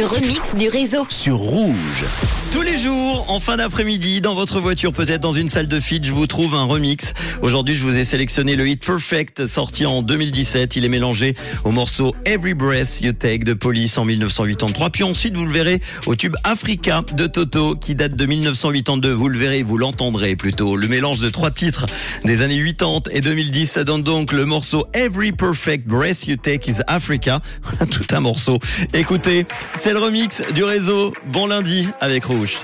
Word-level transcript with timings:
remix 0.00 0.54
du 0.56 0.68
réseau. 0.68 1.06
sur 1.10 1.36
Rouge. 1.36 2.04
Tous 2.50 2.62
les 2.62 2.76
jours, 2.78 3.26
en 3.28 3.40
fin 3.40 3.56
d'après-midi, 3.56 4.20
dans 4.20 4.34
votre 4.34 4.60
voiture, 4.60 4.92
peut-être 4.92 5.20
dans 5.20 5.32
une 5.32 5.48
salle 5.48 5.68
de 5.68 5.80
feed, 5.80 6.04
je 6.04 6.12
vous 6.12 6.26
trouve 6.26 6.54
un 6.54 6.64
remix. 6.64 7.12
Aujourd'hui, 7.42 7.74
je 7.74 7.82
vous 7.82 7.96
ai 7.96 8.04
sélectionné 8.04 8.56
le 8.56 8.68
hit 8.68 8.84
Perfect, 8.84 9.46
sorti 9.46 9.86
en 9.86 10.02
2017. 10.02 10.76
Il 10.76 10.84
est 10.84 10.88
mélangé 10.88 11.34
au 11.64 11.70
morceau 11.70 12.14
Every 12.24 12.54
Breath 12.54 13.00
You 13.00 13.12
Take 13.12 13.44
de 13.44 13.54
Police 13.54 13.98
en 13.98 14.04
1983. 14.04 14.90
Puis 14.90 15.02
ensuite, 15.02 15.36
vous 15.36 15.44
le 15.44 15.52
verrez 15.52 15.80
au 16.06 16.14
tube 16.14 16.36
Africa 16.44 17.02
de 17.12 17.26
Toto, 17.26 17.76
qui 17.76 17.94
date 17.94 18.16
de 18.16 18.26
1982. 18.26 19.12
Vous 19.12 19.28
le 19.28 19.38
verrez, 19.38 19.62
vous 19.62 19.78
l'entendrez 19.78 20.36
plutôt. 20.36 20.76
Le 20.76 20.88
mélange 20.88 21.20
de 21.20 21.28
trois 21.28 21.50
titres 21.50 21.86
des 22.24 22.42
années 22.42 22.62
80 22.62 23.10
et 23.12 23.20
2010, 23.20 23.70
ça 23.70 23.84
donne 23.84 24.02
donc 24.02 24.32
le 24.32 24.46
morceau 24.46 24.86
Every 24.94 25.32
Perfect 25.32 25.86
Breath 25.86 26.26
You 26.26 26.36
Take 26.36 26.70
is 26.70 26.76
Africa. 26.86 27.40
Tout 27.90 28.06
un 28.14 28.20
morceau. 28.20 28.58
Écoutez, 28.94 29.46
c'est 29.82 29.92
le 29.92 29.98
remix 29.98 30.40
du 30.54 30.62
réseau. 30.62 31.12
Bon 31.26 31.48
lundi 31.48 31.88
avec 32.00 32.26
Rouge. 32.26 32.60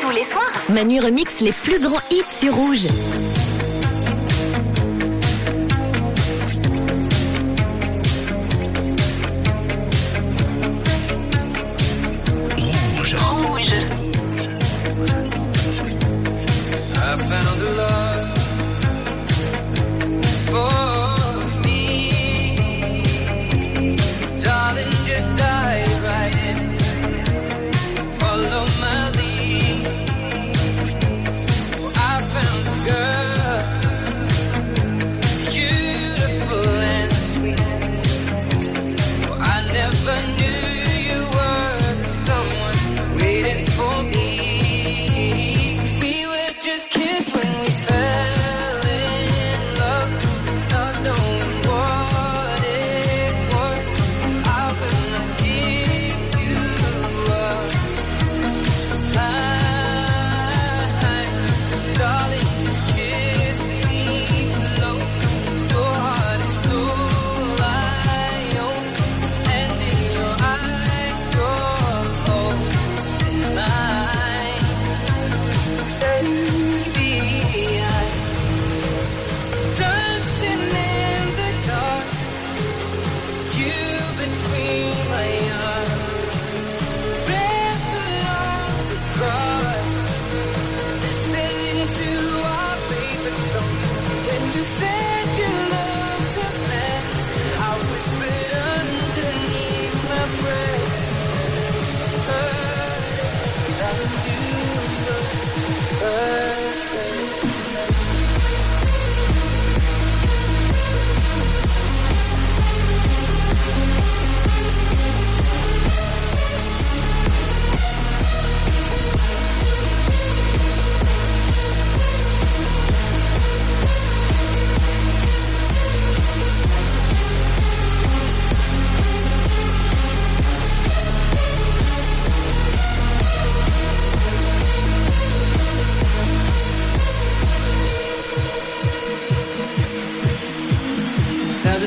Tous 0.00 0.10
les 0.10 0.24
soirs, 0.24 0.50
Manu 0.68 0.98
remix 0.98 1.40
les 1.40 1.52
plus 1.52 1.80
grands 1.80 2.00
hits 2.10 2.24
sur 2.28 2.56
Rouge. 2.56 2.88
and 94.40 94.54
you 94.54 94.62
say. 94.62 95.17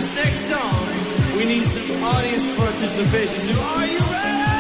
This 0.02 0.16
next 0.16 0.40
song, 0.50 1.38
we 1.38 1.46
need 1.46 1.68
some 1.68 2.04
audience 2.04 2.50
participation. 2.58 3.40
So 3.40 3.62
are 3.62 3.86
you 3.86 4.00
ready? 4.00 4.51